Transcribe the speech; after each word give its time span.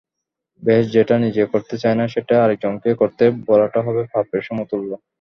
বেশ, 0.63 0.83
যেটা 0.93 1.15
নিজে 1.17 1.43
করতে 1.53 1.75
চাই 1.77 1.95
না 1.95 2.05
সেটা 2.07 2.35
আরেকজনকে 2.43 2.89
করতে 3.01 3.23
বলাটা 3.47 3.79
হবে 3.81 4.01
পাপের 4.13 4.41
সমতুল্য। 4.43 4.91